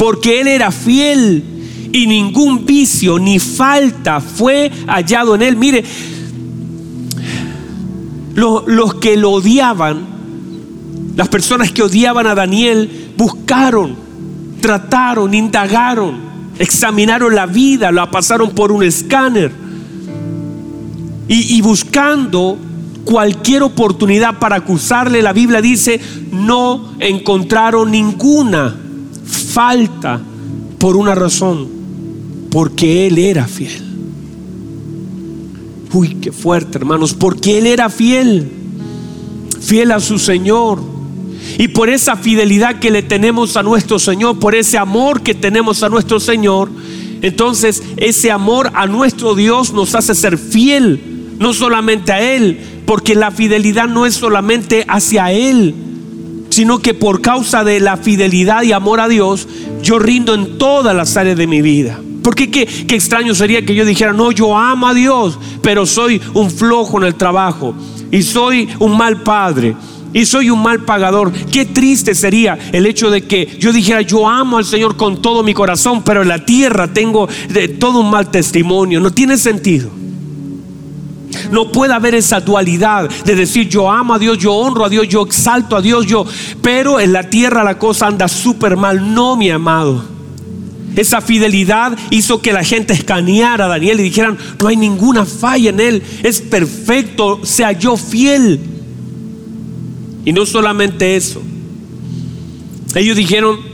[0.00, 1.44] Porque él era fiel
[1.92, 5.56] y ningún vicio ni falta fue hallado en él.
[5.58, 5.84] Mire,
[8.34, 10.06] los, que lo odiaban,
[11.16, 13.94] las personas que odiaban a Daniel, buscaron,
[14.62, 16.18] trataron, indagaron,
[16.58, 19.52] examinaron la vida, la pasaron por un escáner
[21.28, 22.56] y, buscando
[23.04, 26.00] cualquier oportunidad para acusarle, la Biblia dice,
[26.32, 28.86] no encontraron ninguna
[29.52, 30.20] falta
[30.78, 31.68] por una razón,
[32.50, 33.82] porque Él era fiel.
[35.92, 38.50] Uy, qué fuerte, hermanos, porque Él era fiel,
[39.60, 40.80] fiel a su Señor.
[41.58, 45.82] Y por esa fidelidad que le tenemos a nuestro Señor, por ese amor que tenemos
[45.82, 46.70] a nuestro Señor,
[47.22, 53.14] entonces ese amor a nuestro Dios nos hace ser fiel no solamente a Él, porque
[53.14, 55.74] la fidelidad no es solamente hacia Él,
[56.60, 59.48] sino que por causa de la fidelidad y amor a Dios,
[59.82, 61.98] yo rindo en todas las áreas de mi vida.
[62.22, 66.50] Porque qué, extraño sería que yo dijera, no, yo amo a Dios, pero soy un
[66.50, 67.74] flojo en el trabajo
[68.10, 69.74] y soy un mal padre
[70.12, 71.32] y soy un mal pagador.
[71.32, 75.42] Qué triste sería el hecho de que yo dijera, yo amo al Señor con todo
[75.42, 79.00] mi corazón, pero en la tierra tengo de, todo un mal testimonio.
[79.00, 79.99] No tiene sentido.
[81.50, 85.08] No puede haber esa dualidad de decir yo amo a Dios, yo honro a Dios,
[85.08, 86.24] yo exalto a Dios, yo,
[86.62, 89.14] pero en la tierra la cosa anda súper mal.
[89.14, 90.04] No, mi amado.
[90.96, 95.70] Esa fidelidad hizo que la gente escaneara a Daniel y dijeran, no hay ninguna falla
[95.70, 98.60] en él, es perfecto, sea yo fiel.
[100.24, 101.40] Y no solamente eso.
[102.94, 103.69] Ellos dijeron,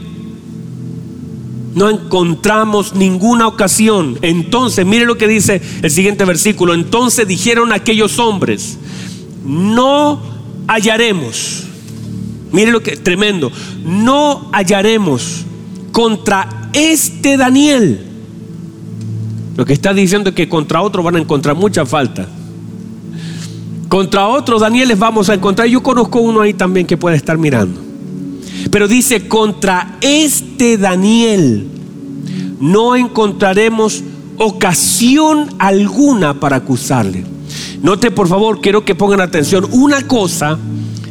[1.77, 4.17] no encontramos ninguna ocasión.
[4.23, 6.73] Entonces, mire lo que dice el siguiente versículo.
[6.73, 8.79] Entonces dijeron aquellos hombres,
[9.45, 10.19] no
[10.67, 11.65] hallaremos.
[12.51, 13.51] Mire lo que tremendo.
[13.85, 15.45] No hallaremos
[15.91, 18.03] contra este Daniel.
[19.55, 22.27] Lo que está diciendo es que contra otro van a encontrar mucha falta.
[23.87, 25.67] Contra otros Danieles vamos a encontrar.
[25.67, 27.86] Yo conozco uno ahí también que puede estar mirando.
[28.71, 31.67] Pero dice, contra este Daniel
[32.59, 34.03] no encontraremos
[34.37, 37.25] ocasión alguna para acusarle.
[37.81, 39.67] Note por favor, quiero que pongan atención.
[39.71, 40.57] Una cosa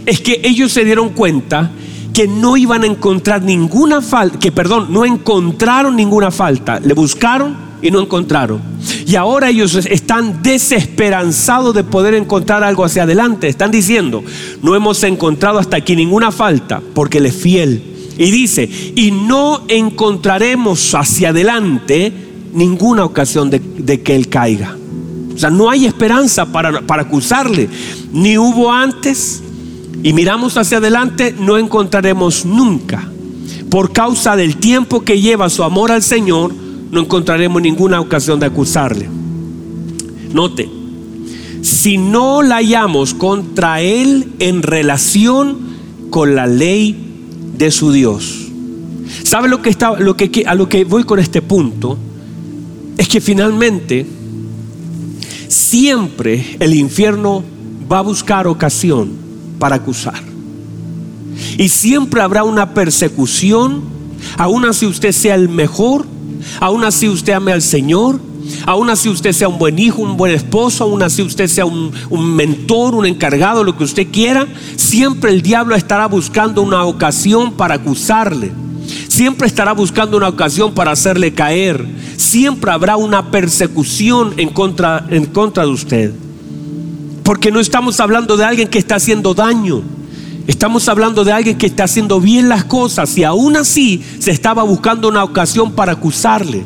[0.04, 1.70] es que ellos se dieron cuenta
[2.12, 6.80] que no iban a encontrar ninguna falta, que perdón, no encontraron ninguna falta.
[6.80, 8.60] Le buscaron y no encontraron.
[9.06, 13.48] Y ahora ellos están desesperanzados de poder encontrar algo hacia adelante.
[13.48, 14.24] Están diciendo,
[14.62, 17.82] no hemos encontrado hasta aquí ninguna falta porque Él es fiel.
[18.18, 22.12] Y dice, y no encontraremos hacia adelante
[22.52, 24.76] ninguna ocasión de, que Él caiga.
[25.34, 27.68] O sea, no hay esperanza para, para acusarle.
[28.12, 29.42] Ni hubo antes.
[30.02, 33.08] Y miramos hacia adelante, no encontraremos nunca.
[33.70, 36.52] Por causa del tiempo que lleva su amor al Señor,
[36.90, 39.08] no encontraremos ninguna ocasión de acusarle.
[40.32, 40.68] Note,
[41.62, 45.58] si no la hallamos contra Él en relación
[46.10, 46.96] con la ley
[47.56, 48.48] de su Dios.
[49.22, 51.98] ¿Sabe lo que está, lo que, a lo que voy con este punto?
[52.96, 54.06] Es que finalmente
[55.48, 57.42] siempre el infierno
[57.90, 59.10] va a buscar ocasión
[59.58, 60.22] para acusar.
[61.58, 63.82] Y siempre habrá una persecución,
[64.38, 66.06] aun así usted sea el mejor,
[66.60, 68.20] aún así usted ame al Señor,
[68.64, 71.92] aún así usted sea un buen hijo, un buen esposo, aún así usted sea un,
[72.36, 77.74] mentor, un encargado, lo que usted quiera, siempre el diablo estará buscando una ocasión para
[77.74, 78.52] acusarle.
[79.08, 81.84] Siempre estará buscando una ocasión para hacerle caer.
[82.16, 86.12] Siempre habrá una persecución en contra, en contra de usted.
[87.24, 89.82] Porque no estamos hablando de alguien que está haciendo daño.
[90.46, 94.62] Estamos hablando de alguien que está haciendo bien las cosas y aún así se estaba
[94.62, 96.62] buscando una ocasión para acusarle.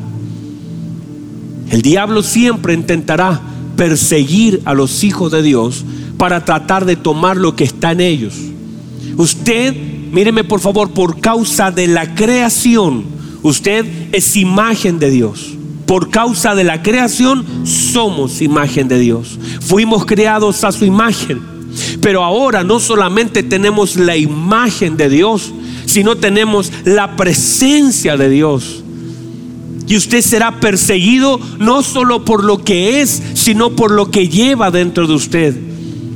[1.69, 3.41] El diablo siempre intentará
[3.75, 5.83] perseguir a los hijos de Dios
[6.17, 8.35] para tratar de tomar lo que está en ellos.
[9.17, 9.75] Usted,
[10.11, 13.05] míreme por favor, por causa de la creación,
[13.41, 15.55] usted es imagen de Dios.
[15.87, 19.39] Por causa de la creación somos imagen de Dios.
[19.61, 21.50] Fuimos creados a su imagen.
[22.01, 25.53] Pero ahora no solamente tenemos la imagen de Dios,
[25.85, 28.83] sino tenemos la presencia de Dios.
[29.87, 34.71] Y usted será perseguido no solo por lo que es, sino por lo que lleva
[34.71, 35.55] dentro de usted.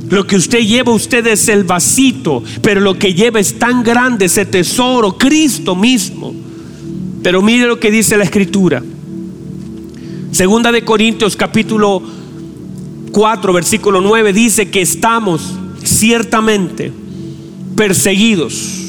[0.08, 4.26] Lo que usted lleva, usted es el vasito, pero lo que lleva es tan grande,
[4.26, 6.34] ese tesoro, Cristo mismo.
[7.22, 8.82] Pero mire lo que dice la escritura.
[10.30, 12.02] Segunda de Corintios capítulo
[13.12, 15.54] 4, versículo 9 dice que estamos
[15.98, 16.92] ciertamente
[17.76, 18.86] perseguidos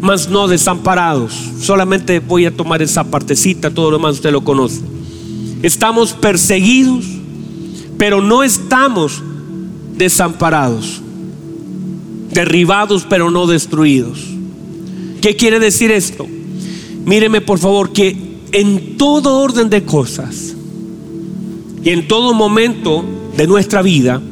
[0.00, 1.34] mas no desamparados.
[1.60, 4.80] Solamente voy a tomar esa partecita, todo lo demás usted lo conoce.
[5.62, 7.04] Estamos perseguidos,
[7.98, 9.22] pero no estamos
[9.96, 11.02] desamparados.
[12.32, 14.20] Derribados, pero no destruidos.
[15.20, 16.26] ¿Qué quiere decir esto?
[17.04, 18.16] Míreme por favor que
[18.52, 20.54] en todo orden de cosas
[21.84, 23.04] y en todo momento
[23.36, 24.22] de nuestra vida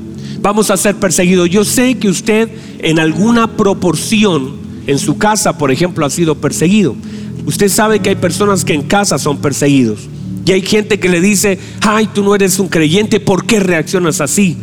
[0.41, 1.51] vamos a ser perseguidos.
[1.51, 2.49] Yo sé que usted
[2.81, 6.97] en alguna proporción en su casa, por ejemplo, ha sido perseguido.
[7.45, 10.09] Usted sabe que hay personas que en casa son perseguidos.
[10.45, 14.21] Y hay gente que le dice, ay, tú no eres un creyente, ¿por qué reaccionas
[14.21, 14.57] así?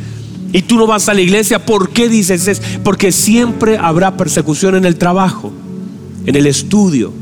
[0.51, 2.61] Y tú no vas a la iglesia, ¿por qué dices eso?
[2.83, 5.53] Porque siempre habrá persecución en el trabajo,
[6.25, 7.13] en el estudio.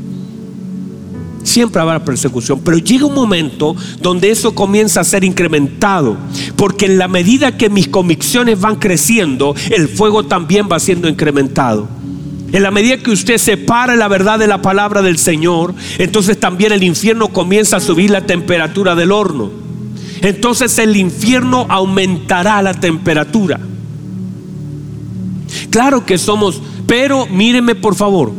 [1.44, 6.16] Siempre habrá persecución, pero llega un momento donde eso comienza a ser incrementado,
[6.56, 11.86] porque en la medida que mis convicciones van creciendo, el fuego también va siendo incrementado.
[12.50, 16.72] En la medida que usted separa la verdad de la palabra del Señor, entonces también
[16.72, 19.50] el infierno comienza a subir la temperatura del horno.
[20.22, 23.60] Entonces el infierno aumentará la temperatura.
[25.68, 28.32] Claro que somos, pero míreme por favor,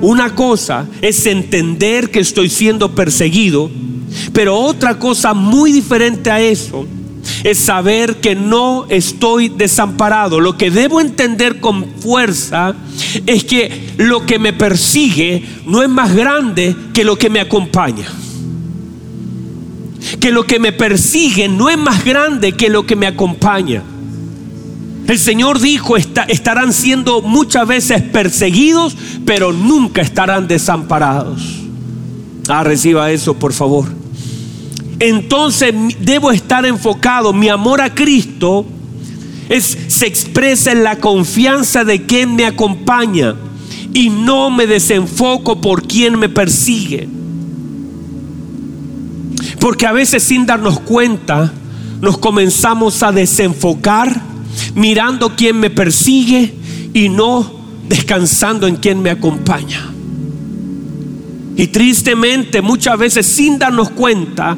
[0.00, 3.70] una cosa es entender que estoy siendo perseguido,
[4.32, 6.86] pero otra cosa muy diferente a eso
[7.44, 10.40] es saber que no estoy desamparado.
[10.40, 12.74] Lo que debo entender con fuerza
[13.26, 18.06] es que lo que me persigue no es más grande que lo que me acompaña.
[20.20, 23.82] Que lo que me persigue no es más grande que lo que me acompaña.
[25.08, 31.42] El Señor dijo, estarán siendo muchas veces perseguidos, pero nunca estarán desamparados.
[32.48, 33.98] Ah, reciba eso, por favor
[34.98, 37.32] entonces debo estar enfocado.
[37.32, 38.66] Mi amor a Cristo
[39.48, 43.34] es, se expresa en la confianza de quien me acompaña
[43.94, 47.08] y no me desenfoco por quien me persigue.
[49.60, 51.52] Porque a veces sin darnos cuenta
[52.00, 54.20] nos comenzamos a desenfocar
[54.74, 56.54] mirando quien me persigue
[56.94, 57.58] y no
[57.88, 59.92] descansando en quien me acompaña.
[61.56, 64.56] Y tristemente muchas veces sin darnos cuenta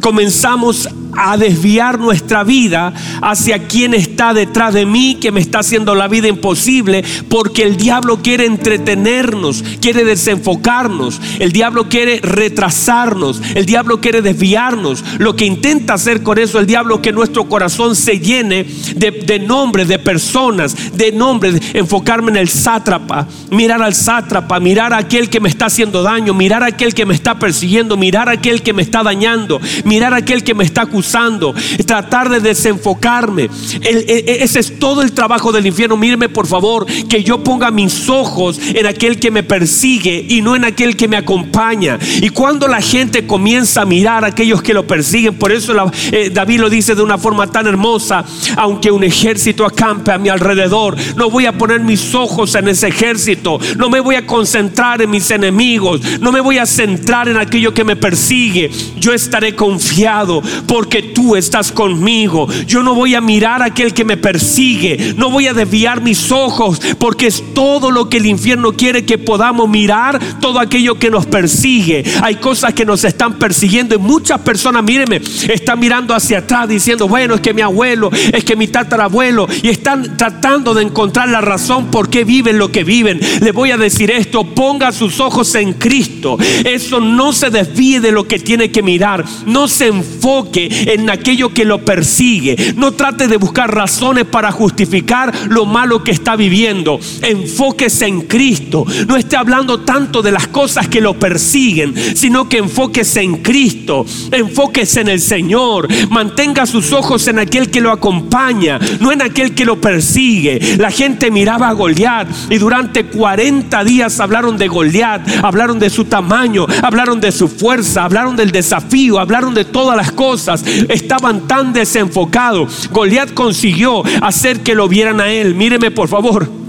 [0.00, 5.94] comenzamos a desviar nuestra vida hacia quien está detrás de mí, que me está haciendo
[5.94, 13.66] la vida imposible, porque el diablo quiere entretenernos, quiere desenfocarnos, el diablo quiere retrasarnos, el
[13.66, 15.04] diablo quiere desviarnos.
[15.18, 18.64] Lo que intenta hacer con eso el diablo es que nuestro corazón se llene
[18.96, 24.98] de, nombres, de personas, de nombres, enfocarme en el sátrapa, mirar al sátrapa, mirar a
[24.98, 28.32] aquel que me está haciendo daño, mirar a aquel que me está persiguiendo, mirar a
[28.32, 31.54] aquel que me está dañando, mirar a aquel que me está acusando usando,
[31.86, 33.50] tratar de desenfocarme.
[33.82, 35.96] ese es todo el trabajo del infierno.
[35.96, 40.56] Míreme por favor, que yo ponga mis ojos en aquel que me persigue y no
[40.56, 41.98] en aquel que me acompaña.
[42.20, 45.74] Y cuando la gente comienza a mirar a aquellos que lo persiguen, por eso
[46.10, 48.24] eh, David lo dice de una forma tan hermosa,
[48.56, 52.88] aunque un ejército acampe a mi alrededor, no voy a poner mis ojos en ese
[52.88, 57.36] ejército, no me voy a concentrar en mis enemigos, no me voy a centrar en
[57.36, 62.46] aquello que me persigue, yo estaré confiado porque que tú estás conmigo.
[62.66, 65.14] Yo no voy a mirar a aquel que me persigue.
[65.16, 69.16] No voy a desviar mis ojos porque es todo lo que el infierno quiere que
[69.16, 72.04] podamos mirar, todo aquello que nos persigue.
[72.20, 77.08] Hay cosas que nos están persiguiendo y muchas personas, mírenme, están mirando hacia atrás diciendo,
[77.08, 81.40] bueno, es que mi abuelo, es que mi tatarabuelo, y están tratando de encontrar la
[81.40, 83.18] razón por qué viven lo que viven.
[83.40, 86.36] Le voy a decir esto, ponga sus ojos en Cristo.
[86.64, 89.24] Eso no se desvíe de lo que tiene que mirar.
[89.46, 92.74] No se enfoque en aquello que lo persigue.
[92.76, 96.98] No trate de buscar razones para justificar lo malo que está viviendo.
[97.22, 98.84] Enfóquese en Cristo.
[99.06, 104.04] No esté hablando tanto de las cosas que lo persiguen, sino que enfóquese en Cristo.
[104.30, 105.88] Enfóquese en el Señor.
[106.10, 110.76] Mantenga sus ojos en aquel que lo acompaña, no en aquel que lo persigue.
[110.78, 116.04] La gente miraba a Goliat y durante 40 días hablaron de Goliat, hablaron de su
[116.04, 120.64] tamaño, hablaron de su fuerza, hablaron del desafío, hablaron de todas las cosas.
[120.88, 122.88] Estaban tan desenfocados.
[122.92, 125.54] Goliat consiguió hacer que lo vieran a él.
[125.54, 126.61] Míreme por favor.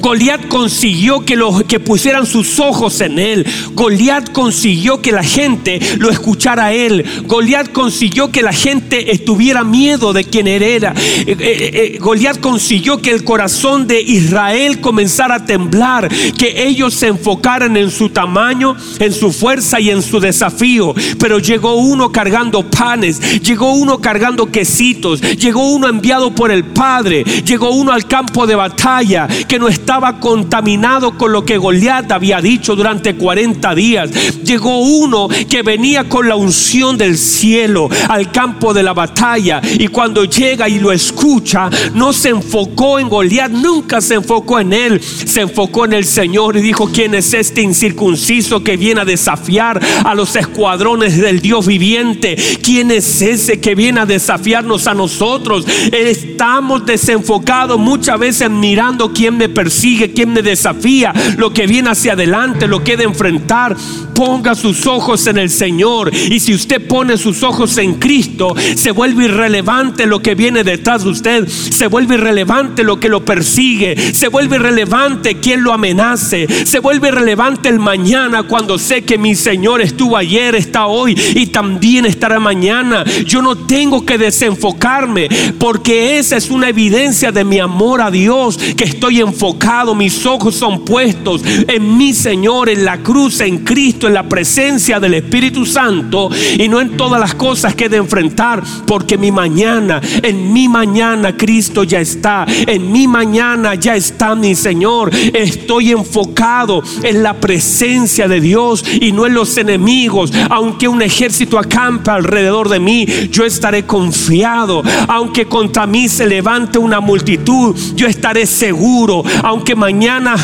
[0.00, 3.46] Goliat consiguió que, los, que pusieran sus ojos en él.
[3.74, 7.04] Goliat consiguió que la gente lo escuchara a él.
[7.24, 10.94] Goliat consiguió que la gente estuviera miedo de quien era.
[10.96, 16.94] Eh, eh, eh, Goliat consiguió que el corazón de Israel comenzara a temblar, que ellos
[16.94, 20.94] se enfocaran en su tamaño, en su fuerza y en su desafío.
[21.18, 27.24] Pero llegó uno cargando panes, llegó uno cargando quesitos, llegó uno enviado por el Padre,
[27.44, 32.40] llegó uno al campo de batalla que no estaba contaminado con lo que Goliat había
[32.40, 34.10] dicho durante 40 días.
[34.44, 39.88] Llegó uno que venía con la unción del cielo al campo de la batalla y
[39.88, 45.00] cuando llega y lo escucha, no se enfocó en Goliat, nunca se enfocó en él,
[45.00, 49.80] se enfocó en el Señor y dijo, ¿quién es este incircunciso que viene a desafiar
[50.04, 52.36] a los escuadrones del Dios viviente?
[52.62, 55.66] ¿Quién es ese que viene a desafiarnos a nosotros?
[55.92, 61.90] Estamos desenfocados muchas veces mirando quién me persigue sigue, quien me desafía, lo que viene
[61.90, 63.76] hacia adelante, lo que he de enfrentar.
[64.14, 66.12] Ponga sus ojos en el Señor.
[66.14, 71.04] Y si usted pone sus ojos en Cristo, se vuelve irrelevante lo que viene detrás
[71.04, 71.48] de usted.
[71.48, 73.96] Se vuelve irrelevante lo que lo persigue.
[74.12, 76.46] Se vuelve irrelevante quien lo amenace.
[76.64, 81.46] Se vuelve irrelevante el mañana cuando sé que mi Señor estuvo ayer, está hoy y
[81.46, 83.04] también estará mañana.
[83.24, 85.28] Yo no tengo que desenfocarme
[85.58, 89.47] porque esa es una evidencia de mi amor a Dios que estoy enfocado
[89.94, 95.00] mis ojos son puestos en mi Señor, en la cruz, en Cristo, en la presencia
[95.00, 99.30] del Espíritu Santo y no en todas las cosas que he de enfrentar, porque mi
[99.32, 105.10] mañana, en mi mañana Cristo ya está, en mi mañana ya está mi Señor.
[105.14, 110.32] Estoy enfocado en la presencia de Dios y no en los enemigos.
[110.50, 114.82] Aunque un ejército acampa alrededor de mí, yo estaré confiado.
[115.08, 120.36] Aunque contra mí se levante una multitud, yo estaré seguro aunque mañana,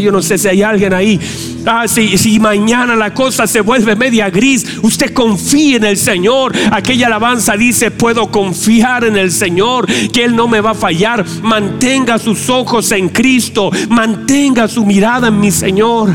[0.00, 1.20] yo no sé si hay alguien ahí,
[1.66, 6.54] ah, si, si mañana la cosa se vuelve media gris, usted confíe en el Señor.
[6.70, 11.24] Aquella alabanza dice, puedo confiar en el Señor, que Él no me va a fallar.
[11.42, 16.14] Mantenga sus ojos en Cristo, mantenga su mirada en mi Señor.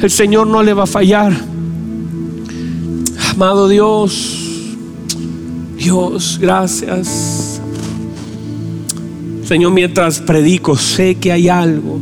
[0.00, 1.32] El Señor no le va a fallar.
[3.30, 4.38] Amado Dios,
[5.76, 7.33] Dios, gracias.
[9.46, 12.00] Señor, mientras predico, sé que hay algo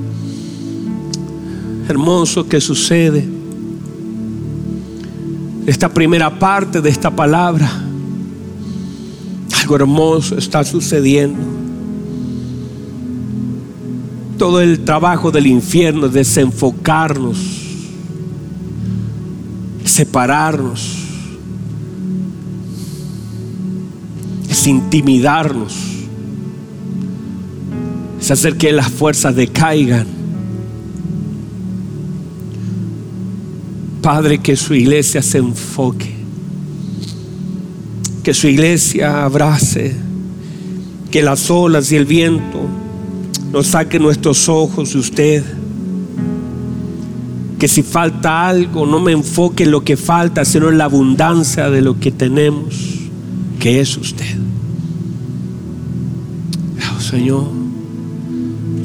[1.89, 3.29] hermoso que sucede.
[5.67, 7.69] Esta primera parte de esta palabra,
[9.61, 11.41] algo hermoso está sucediendo.
[14.39, 17.39] Todo el trabajo del infierno es desenfocarnos,
[19.85, 20.97] separarnos,
[24.49, 25.92] es intimidarnos
[28.33, 30.07] hacer que las fuerzas decaigan.
[34.01, 36.13] Padre, que su iglesia se enfoque,
[38.25, 39.95] que su iglesia abrace,
[41.11, 42.67] que las olas y el viento
[43.53, 45.45] nos saquen nuestros ojos de usted.
[47.61, 51.71] Que si falta algo, no me enfoque en lo que falta, sino en la abundancia
[51.71, 52.75] de lo que tenemos,
[53.61, 54.37] que es usted.
[56.97, 57.62] Oh, Señor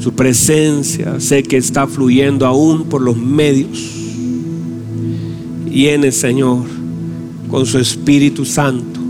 [0.00, 3.94] su presencia sé que está fluyendo aún por los medios.
[5.66, 6.64] Viene, Señor,
[7.48, 9.00] con su Espíritu Santo.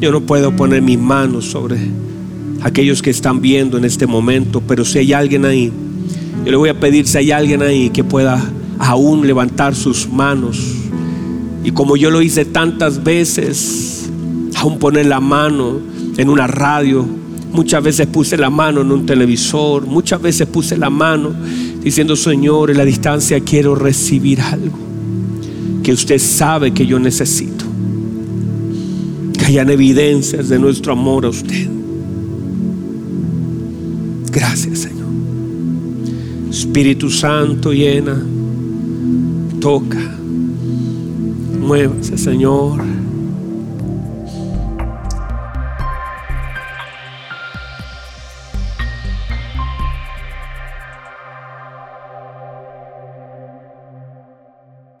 [0.00, 1.76] Yo no puedo poner mis manos sobre
[2.62, 5.72] aquellos que están viendo en este momento, pero si hay alguien ahí,
[6.44, 8.42] yo le voy a pedir si hay alguien ahí que pueda
[8.78, 10.74] aún levantar sus manos.
[11.64, 14.08] Y como yo lo hice tantas veces,
[14.56, 15.80] aún poner la mano
[16.16, 17.17] en una radio
[17.52, 21.32] Muchas veces puse la mano en un televisor, muchas veces puse la mano
[21.82, 24.78] diciendo, Señor, en la distancia quiero recibir algo
[25.82, 27.64] que usted sabe que yo necesito.
[29.38, 31.66] Que hayan evidencias de nuestro amor a usted.
[34.30, 35.08] Gracias, Señor.
[36.50, 38.22] Espíritu Santo llena,
[39.60, 40.16] toca,
[41.60, 42.87] muévase, Señor.